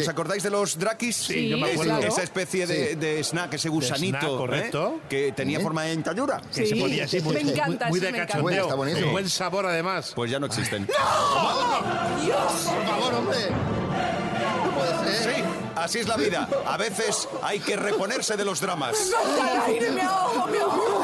[0.00, 1.16] ¿Os acordáis de los drakis?
[1.16, 1.98] Sí, yo me Es- acuerdo.
[2.06, 4.36] Esa especie de, de snack, ese gusanito, snack, ¿eh?
[4.36, 5.00] correcto.
[5.08, 6.40] que tenía forma de dentadura.
[6.54, 8.62] Que se Sí, ponía así muy, me encanta, muy sí, de me cachondeo.
[8.64, 9.12] Está buenísimo.
[9.12, 10.12] Buen sabor, además.
[10.14, 10.86] Pues ya no existen.
[10.86, 10.94] Por
[12.86, 13.38] favor, hombre.
[14.64, 15.34] No puede ser.
[15.34, 15.42] Sí,
[15.76, 16.48] así es la vida.
[16.66, 19.10] A veces hay que reponerse de los dramas.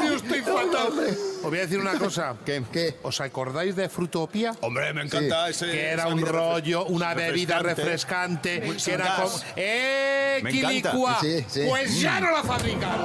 [0.03, 1.17] Yo estoy fatal.
[1.37, 2.35] Os voy a decir una cosa.
[2.45, 2.63] ¿Qué?
[2.71, 2.95] ¿Qué?
[3.03, 4.53] ¿Os acordáis de Frutopia?
[4.61, 5.65] Hombre, me encanta ese.
[5.71, 9.35] que era esa un bebida rollo, refres- una bebida refrescante, que era como...
[9.55, 10.67] ¡Eh, Me encanta.
[10.91, 11.17] Quilicua!
[11.21, 11.65] Sí, sí.
[11.67, 12.97] Pues ya no la fabrican.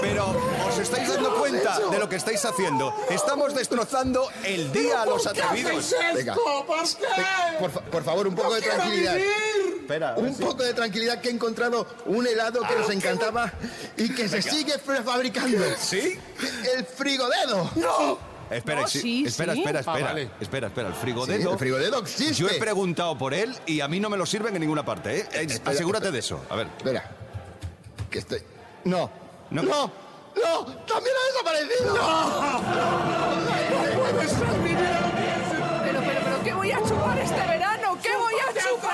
[0.00, 0.26] Pero
[0.68, 2.94] os estáis dando cuenta de lo que estáis haciendo.
[3.10, 5.94] Estamos destrozando el día a los atrevidos.
[6.14, 6.34] Venga.
[7.58, 9.16] Por, fa- por favor, un poco de tranquilidad.
[9.84, 10.14] Espera.
[10.16, 13.52] Un poco de tranquilidad que he encontrado un helado que nos encantaba
[13.96, 15.58] y que se sigue fa- fabricando.
[15.78, 16.18] ¿Sí?
[16.76, 17.70] El frigodedo.
[18.50, 19.60] Espera, No, sí, sí, espera, sí.
[19.60, 20.30] espera, Ah, espera, vale.
[20.40, 21.52] espera, espera, el Sí, frigodedo.
[21.52, 22.34] el frigodedo existe.
[22.34, 25.18] Yo he preguntado por él y a mí no me lo sirven en ninguna parte,
[25.20, 25.28] ¿eh?
[25.32, 26.10] Espera, Asegúrate espera.
[26.12, 26.40] de eso.
[26.50, 26.66] A ver.
[26.76, 27.10] Espera.
[28.10, 28.42] Que estoy.
[28.84, 29.10] No.
[29.50, 29.62] No.
[29.62, 29.90] No.
[30.36, 30.66] No.
[30.86, 31.94] También ha desaparecido.
[35.84, 37.98] Pero, pero, pero, ¿qué voy a chupar este verano?
[38.02, 38.93] ¿Qué voy a chupar?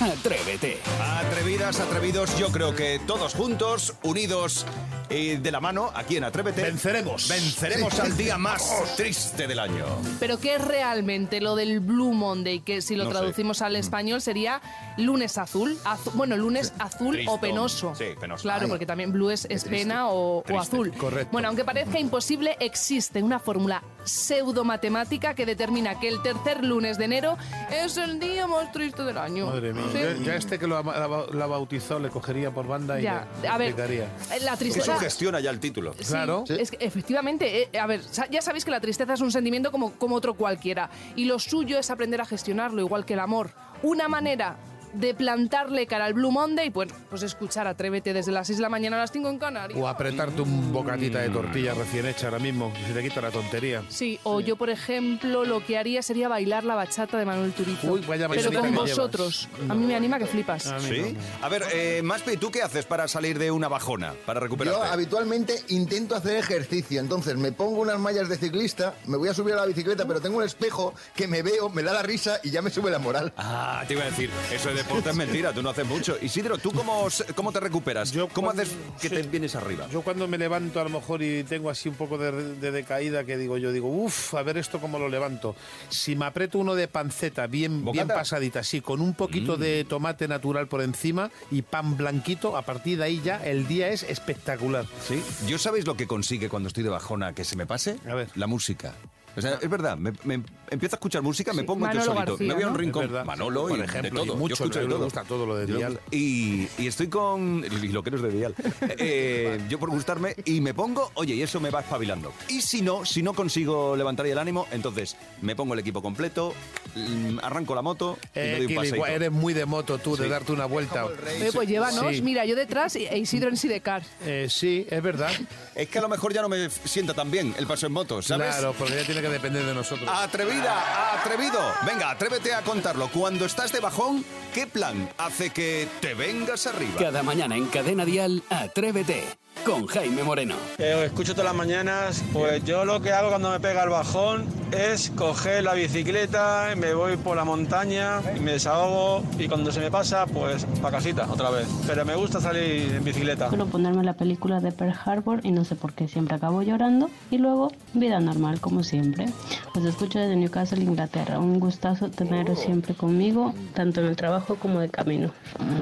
[0.00, 0.78] Atrévete.
[1.00, 4.66] Atrevidas, atrevidos, yo creo que todos juntos, unidos
[5.08, 6.62] y de la mano, aquí en Atrévete.
[6.62, 7.28] Venceremos.
[7.28, 9.86] Venceremos al día más triste del año.
[10.20, 12.60] Pero ¿qué es realmente lo del Blue Monday?
[12.60, 13.16] Que si lo No sé.
[13.18, 14.60] traducimos al español sería
[14.98, 15.78] lunes azul.
[15.84, 17.34] Azu- bueno, lunes azul Tristón.
[17.34, 17.94] o penoso.
[17.94, 18.42] Sí, penoso.
[18.42, 18.68] Claro, Ay.
[18.68, 20.92] porque también blue es, es pena o, azul.
[20.92, 21.30] Correcto.
[21.32, 27.04] Bueno, aunque parezca imposible, existe una fórmula pseudo-matemática que determina que el tercer lunes de
[27.06, 27.38] enero
[27.70, 29.46] es el día más triste del año.
[29.46, 29.84] Madre mía.
[29.92, 30.24] Sí.
[30.24, 33.48] Yo- este que lo ha, la, la bautizó le cogería por banda y Ya, le
[33.48, 34.08] a ver, explicaría.
[34.28, 34.98] la Eso tristeza...
[34.98, 35.92] gestiona ya el título.
[35.98, 36.44] Sí, Claro.
[36.48, 39.70] Es que efectivamente, eh, a ver, sa- ya sabéis que la tristeza es un sentimiento
[39.72, 40.90] como, como otro cualquiera.
[41.14, 43.50] Y lo suyo es aprender a gestionarlo, igual que el amor.
[43.82, 44.56] Una manera
[44.98, 48.68] de plantarle cara al Blue Monday, pues, pues escuchar Atrévete desde las 6 de la
[48.68, 49.78] mañana a las 5 en Canarias.
[49.80, 53.30] O apretarte un bocatita de tortilla recién hecha ahora mismo, que se te quita la
[53.30, 53.82] tontería.
[53.88, 57.92] Sí, o yo, por ejemplo, lo que haría sería bailar la bachata de Manuel Turizo.
[57.92, 58.74] Uy, vaya Pero con llevas.
[58.90, 59.48] vosotros.
[59.68, 60.66] A mí me anima que flipas.
[60.66, 61.14] A ¿Sí?
[61.14, 61.46] no.
[61.46, 64.14] A ver, eh, Maspi, ¿tú qué haces para salir de una bajona?
[64.24, 64.78] Para recuperarte.
[64.80, 69.34] Yo habitualmente intento hacer ejercicio, entonces me pongo unas mallas de ciclista, me voy a
[69.34, 72.38] subir a la bicicleta, pero tengo un espejo que me veo, me da la risa
[72.42, 73.32] y ya me sube la moral.
[73.36, 76.16] Ah, te iba a decir, eso de deporte es mentira, tú no haces mucho.
[76.22, 78.12] Isidro, ¿tú cómo, cómo te recuperas?
[78.12, 79.14] Yo ¿Cómo cuando- haces que sí.
[79.14, 79.88] te vienes arriba?
[79.90, 83.24] Yo cuando me levanto a lo mejor y tengo así un poco de, de decaída
[83.24, 85.56] que digo yo, digo, uff, a ver esto cómo lo levanto.
[85.88, 88.04] Si me aprieto uno de panceta bien, ¿Bocata?
[88.04, 92.62] bien pasadita, así, con un poquito de tomate natural por encima y pan blanquito, a
[92.62, 94.86] partir de ahí ya el día es espectacular.
[95.06, 95.22] ¿Sí?
[95.46, 97.98] ¿Yo sabéis lo que consigue cuando estoy de bajona que se me pase?
[98.08, 98.28] A ver.
[98.34, 98.94] La música.
[99.36, 102.26] O sea, es verdad, me, me- empiezo a escuchar música, me pongo yo Manolo solito.
[102.32, 102.78] García, me voy a un ¿no?
[102.78, 103.24] rincón, Es verdad.
[103.26, 104.36] Manolo Por y ejemplo, de y todo.
[104.38, 105.04] mucho, yo escucho de todo.
[105.04, 106.00] gusta todo lo de Yo- Dial.
[106.10, 107.64] Y, y estoy con...
[107.64, 108.54] Y lo que no es de Dial.
[108.98, 112.32] Eh, yo por gustarme y me pongo, oye, y eso me va espabilando.
[112.48, 116.54] Y si no, si no consigo levantar el ánimo, entonces me pongo el equipo completo,
[116.94, 119.06] mm, arranco la moto y me Eh, doy un Kili, paseíto.
[119.06, 121.04] eres muy de moto tú, de darte una vuelta.
[121.04, 122.22] Oye, pues llévanos, Sí.
[122.22, 124.02] mira, yo detrás e Isidro en Sidecar.
[124.24, 125.30] Eh, sí, es verdad.
[125.74, 128.22] Es que a lo mejor ya no me sienta tan bien el paso en moto,
[128.22, 128.48] ¿sabes?
[128.56, 130.08] Claro, porque ya tiene que depender de nosotros.
[130.12, 131.60] Atrevida, atrevido.
[131.86, 133.08] Venga, atrévete a contarlo.
[133.08, 136.94] Cuando estás de bajón, ¿qué plan hace que te vengas arriba?
[136.98, 139.24] Cada mañana en Cadena Dial, Atrévete.
[139.64, 140.54] Con Jaime Moreno.
[140.78, 143.88] Eh, os escucho todas las mañanas, pues yo lo que hago cuando me pega el
[143.88, 149.80] bajón es coger la bicicleta, me voy por la montaña, me desahogo y cuando se
[149.80, 151.66] me pasa, pues para casita otra vez.
[151.86, 153.48] Pero me gusta salir en bicicleta.
[153.48, 157.10] Suelo ponerme la película de Pearl Harbor y no sé por qué siempre acabo llorando
[157.30, 159.26] y luego vida normal como siempre.
[159.74, 161.38] Os escucho desde Newcastle, Inglaterra.
[161.38, 165.30] Un gustazo teneros siempre conmigo, tanto en el trabajo como de camino.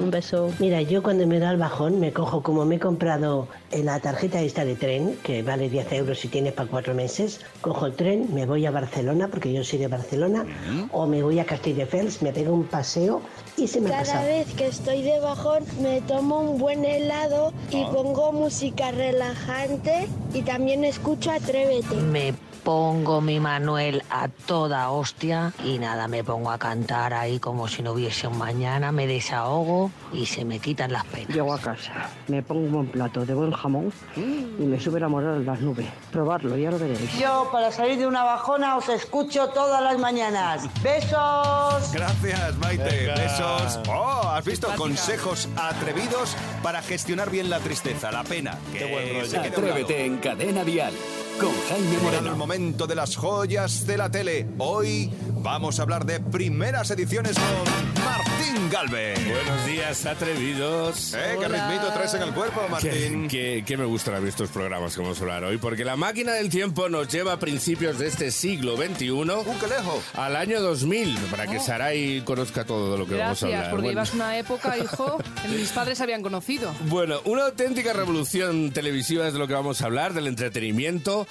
[0.01, 0.51] Un beso.
[0.59, 3.99] Mira, yo cuando me da el bajón me cojo, como me he comprado en la
[3.99, 7.93] tarjeta esta de tren, que vale 10 euros y tienes para cuatro meses, cojo el
[7.93, 10.45] tren, me voy a Barcelona, porque yo soy de Barcelona,
[10.91, 13.21] o me voy a Castelldefels, me pego un paseo
[13.57, 14.25] y se me ha Cada pasado.
[14.27, 20.41] vez que estoy de bajón me tomo un buen helado y pongo música relajante y
[20.41, 21.95] también escucho Atrévete.
[21.95, 22.33] Me
[22.65, 27.83] pongo mi Manuel a toda hostia y nada, me pongo a cantar ahí como si
[27.83, 31.29] no hubiese un mañana, me desahogo y se me quitan las penas.
[31.29, 35.07] Llego a casa, me pongo un buen plato de buen jamón y me sube la
[35.07, 35.85] moral a las nubes.
[36.11, 37.19] Probarlo, ya lo veréis.
[37.19, 40.67] Yo, para salir de una bajona, os escucho todas las mañanas.
[40.81, 41.91] ¡Besos!
[41.93, 42.83] Gracias, Maite.
[42.83, 43.13] Venga.
[43.13, 43.79] Besos.
[43.87, 44.77] Oh, has visto Simpática.
[44.77, 48.57] consejos atrevidos para gestionar bien la tristeza, la pena.
[48.73, 49.39] Que buen rollo.
[49.39, 50.91] Atrévete en Cadena Dial.
[51.39, 52.35] Con Jaime Llegado el Moreno.
[52.35, 54.47] momento de las joyas de la tele.
[54.57, 55.11] Hoy
[55.43, 59.17] vamos a hablar de primeras ediciones con Martín Martín Galvez.
[59.27, 61.13] Buenos días, atrevidos.
[61.13, 61.35] ¿Eh?
[61.39, 63.27] ¿Qué ritmito traes en el cuerpo, Martín?
[63.27, 65.57] ¿Qué, qué, qué me gustan a mí estos programas que vamos a hablar hoy?
[65.57, 69.09] Porque la máquina del tiempo nos lleva a principios de este siglo XXI.
[69.11, 70.03] ¡Un lejos!
[70.13, 73.69] Al año 2000, para que Sarai conozca todo de lo que vamos a Gracias, hablar.
[73.71, 73.91] porque Bueno.
[73.99, 76.73] ibas una época, hijo, que mis padres habían conocido.
[76.87, 81.27] Bueno, una auténtica revolución televisiva es de lo que vamos a hablar, del entretenimiento.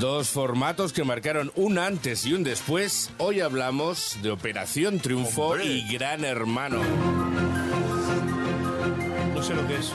[0.00, 3.10] Dos formatos que marcaron un antes y un después.
[3.18, 5.64] Hoy hablamos de Operación Triunfo Hombre.
[5.64, 6.57] y Gran Hermano.
[6.58, 6.82] No
[9.44, 9.92] sé lo que es.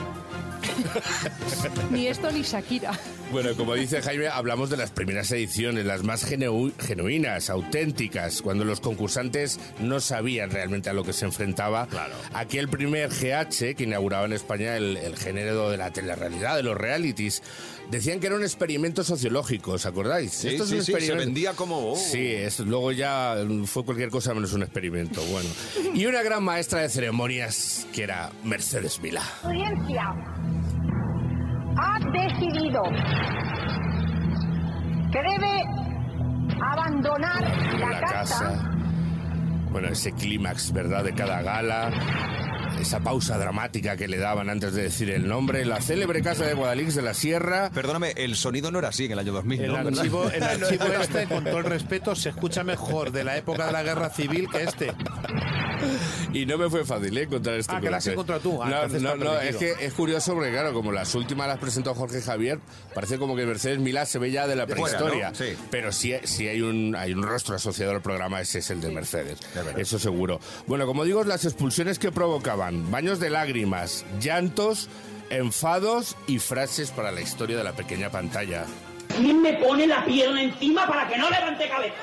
[1.91, 2.93] Ni esto ni Shakira.
[3.33, 8.63] Bueno, como dice Jaime, hablamos de las primeras ediciones, las más genu- genuinas, auténticas, cuando
[8.63, 11.87] los concursantes no sabían realmente a lo que se enfrentaba.
[11.87, 12.13] Claro.
[12.33, 16.77] Aquel primer GH que inauguraba en España el, el género de la telerrealidad, de los
[16.77, 17.41] realities,
[17.89, 20.31] decían que era un experimento sociológico, ¿os acordáis?
[20.31, 21.25] Sí, Esto es sí, un sí, se experimento.
[21.25, 21.93] vendía como...
[21.93, 21.95] oh.
[21.97, 25.49] Sí, es- luego ya fue cualquier cosa menos un experimento, bueno.
[25.95, 29.23] Y una gran maestra de ceremonias que era Mercedes Milá.
[29.41, 30.13] audiencia
[31.77, 32.83] ha decidido
[35.11, 35.63] que debe
[36.61, 37.41] abandonar
[37.79, 38.69] la, la casa.
[39.71, 41.91] Bueno, ese clímax, ¿verdad?, de cada gala.
[42.79, 45.63] Esa pausa dramática que le daban antes de decir el nombre.
[45.65, 47.69] La célebre casa de Guadalix de la Sierra.
[47.73, 49.77] Perdóname, el sonido no era así en el año 2000, El ¿no?
[49.77, 53.71] Archivo, el archivo este, con todo el respeto, se escucha mejor de la época de
[53.71, 54.91] la guerra civil que este.
[56.33, 57.23] Y no me fue fácil ¿eh?
[57.23, 58.13] encontrar este Ah, que la has corte.
[58.13, 58.63] encontrado tú.
[58.63, 59.77] Ah, no, entonces no, está no, es permitido.
[59.77, 62.59] que es curioso porque, claro, como las últimas las presentó Jorge Javier,
[62.93, 65.29] parece como que Mercedes Milá se ve ya de la De fuera, prehistoria.
[65.29, 65.35] ¿no?
[65.35, 65.55] Sí.
[65.69, 68.89] Pero sí, sí hay, un, hay un rostro asociado al programa, ese es el de
[68.91, 69.39] Mercedes.
[69.53, 69.77] verdad.
[69.79, 70.39] Eso seguro.
[70.67, 74.89] Bueno, como digo, las expulsiones que provocaban, baños de lágrimas, llantos,
[75.29, 78.65] enfados y frases para la historia de la pequeña pantalla.
[79.17, 81.95] ¿Quién me pone la pierna encima para que no levante cabeza?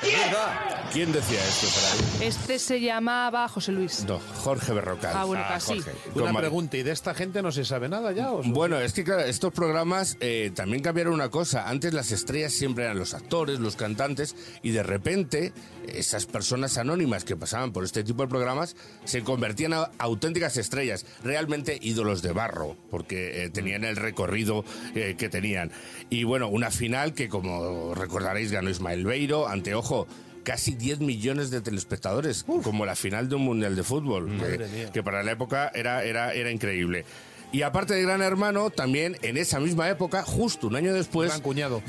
[0.93, 2.27] ¿Quién decía esto, Saray?
[2.27, 4.03] Este se llamaba José Luis.
[4.05, 5.11] No, Jorge Berrocal.
[5.15, 5.79] Ah, bueno, casi.
[5.81, 5.91] Jorge.
[6.15, 8.31] Una pregunta, ¿y de esta gente no se sabe nada ya?
[8.31, 11.69] o- Bueno, es que claro, estos programas eh, también cambiaron una cosa.
[11.69, 15.53] Antes las estrellas siempre eran los actores, los cantantes, y de repente
[15.87, 21.05] esas personas anónimas que pasaban por este tipo de programas se convertían a auténticas estrellas,
[21.23, 25.71] realmente ídolos de barro, porque eh, tenían el recorrido eh, que tenían.
[26.09, 30.07] Y bueno, una final que, como recordaréis, ganó Ismael Beiro, ante ojo.
[30.43, 34.27] Casi 10 millones de telespectadores, como la final de un mundial de fútbol,
[34.91, 37.05] que- para la época era, era, era increíble.
[37.51, 41.31] Y aparte de Gran Hermano, también en esa misma época, justo un año después,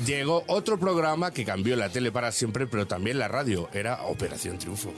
[0.05, 3.69] llegó otro programa que cambió la tele para siempre, pero también la radio.
[3.73, 4.93] Era Operación Triunfo.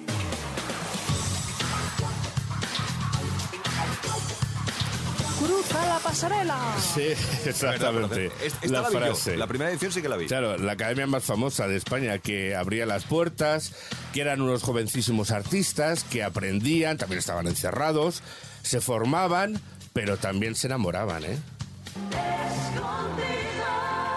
[5.45, 6.57] ¡Cruza la pasarela!
[6.79, 7.01] Sí,
[7.45, 8.31] exactamente.
[8.43, 9.35] Esta esta la, vi yo.
[9.35, 10.27] La primera edición sí que la vi.
[10.27, 13.73] Claro, la academia más famosa de España que abría las puertas,
[14.13, 18.23] que eran unos jovencísimos artistas que aprendían, también estaban encerrados,
[18.63, 19.61] se formaban,
[19.93, 21.37] pero también se enamoraban, ¿eh?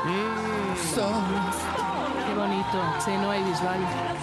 [0.08, 1.27] Qué
[2.76, 3.00] bonito.
[3.04, 3.80] Sí, no hay Bisbal.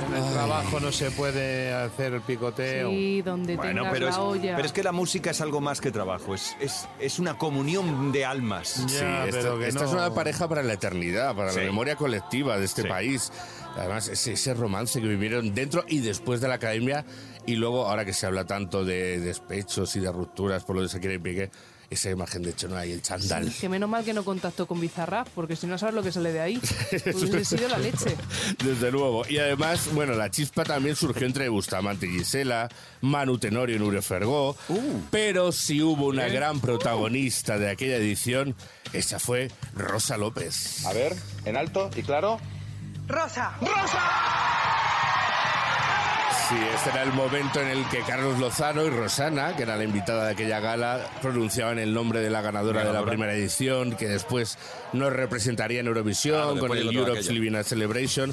[0.07, 2.89] En el trabajo no se puede hacer el picoteo.
[2.89, 4.55] Sí, donde Bueno, tengas pero la es, olla.
[4.55, 8.11] pero es que la música es algo más que trabajo, es, es, es una comunión
[8.11, 8.85] de almas.
[8.87, 8.95] Ya, Sí,
[9.29, 9.87] esta, pero que esta no.
[9.87, 11.59] es una pareja para la eternidad, para Sí.
[11.59, 12.87] la memoria colectiva de este Sí.
[12.87, 13.31] país.
[13.77, 17.05] Además, ese, ese romance que vivieron dentro y después de la academia,
[17.45, 20.87] y luego, ahora que se habla tanto de despechos y de rupturas por lo de
[20.87, 21.51] Shakira y Piqué,
[21.89, 23.51] esa imagen de hecho no hay el chandal.
[23.59, 26.31] Que menos mal que no contactó con Bizarrap, porque si no sabes lo que sale
[26.31, 26.61] de ahí.
[27.13, 28.15] Hubiese sido la leche.
[28.63, 29.23] Desde luego.
[29.27, 32.69] Y además, bueno, la chispa también surgió entre Bustamante y Gisela,
[33.01, 34.55] Manu Tenorio y Nurio Fergó.
[35.11, 38.55] pero si hubo una gran protagonista de aquella edición,
[38.93, 40.85] esa fue Rosa López.
[40.85, 42.39] A ver, en alto y claro.
[43.07, 43.55] ¡Rosa!
[43.61, 44.34] ¡Rosa!
[46.49, 49.83] Sí, este era el momento en el que Carlos Lozano y Rosana, que era la
[49.83, 54.07] invitada de aquella gala, pronunciaban el nombre de la ganadora, de la primera edición, que
[54.07, 54.59] después
[54.93, 57.31] nos representaría en Eurovisión Claro, con el Europe's.
[57.31, 58.31] Living a Celebration.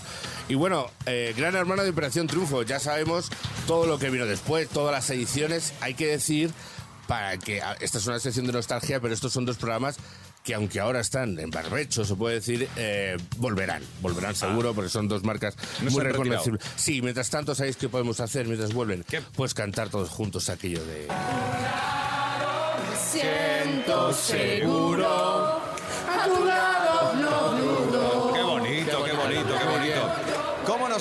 [0.50, 3.30] Y bueno, eh, gran hermano de Operación Triunfo, ya sabemos
[3.66, 5.72] todo lo que vino después, todas las ediciones.
[5.80, 6.50] Hay que decir,
[7.06, 9.96] para que ah, esta es una sección de nostalgia, pero estos son dos programas
[10.42, 13.82] que aunque ahora están en barbecho, se puede decir, eh, volverán.
[14.00, 15.82] Volverán seguro, porque son dos marcas Ah.
[15.82, 16.62] No muy reconocibles.
[16.76, 19.04] Sí, mientras tanto, ¿sabéis qué podemos hacer mientras vuelven?
[19.36, 21.08] Pues cantar todos juntos aquello de...
[22.98, 25.60] Siento seguro.
[26.08, 26.71] A tu lado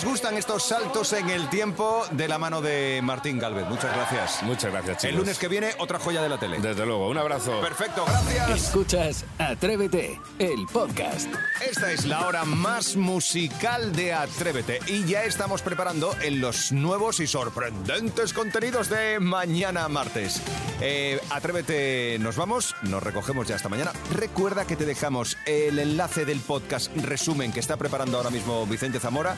[0.01, 3.67] nos gustan estos saltos en el tiempo de la mano de Martín Galvez.
[3.67, 4.41] Muchas gracias.
[4.41, 5.09] Muchas gracias, chicos.
[5.11, 6.57] El lunes que viene, otra joya de la tele.
[6.59, 7.61] Desde luego, un abrazo.
[7.61, 8.49] Perfecto, gracias.
[8.49, 11.29] Escuchas Atrévete, el podcast.
[11.69, 17.19] Esta es la hora más musical de Atrévete y ya estamos preparando en los nuevos
[17.19, 20.41] y sorprendentes contenidos de mañana martes.
[20.81, 23.91] Eh, Atrévete, nos vamos, nos recogemos ya esta mañana.
[24.15, 28.99] Recuerda que te dejamos el enlace del podcast resumen que está preparando ahora mismo Vicente
[28.99, 29.35] Zamora,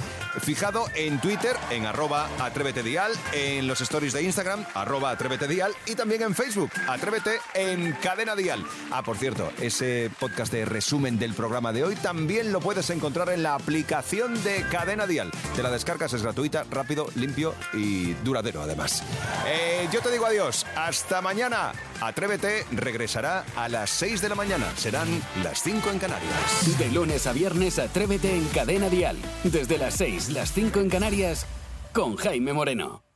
[0.54, 5.74] fijado en Twitter, en arroba Atrévete Dial, en los stories de Instagram, arroba Atrévete Dial
[5.88, 8.64] y también en Facebook, Atrévete en Cadena Dial.
[8.92, 13.30] Ah, por cierto, ese podcast de resumen del programa de hoy también lo puedes encontrar
[13.30, 15.32] en la aplicación de Cadena Dial.
[15.56, 19.02] Te la descargas, es gratuita, rápido, limpio y duradero además.
[19.48, 21.72] Eh, yo te digo adiós, hasta mañana.
[22.00, 25.08] Atrévete regresará a las 6 de la mañana, serán
[25.42, 26.78] las 5 en Canarias.
[26.78, 29.18] De lunes a viernes, Atrévete en Cadena Dial.
[29.46, 31.46] Desde las 6, las 5 en Canarias,
[31.94, 33.13] con Jaime Moreno.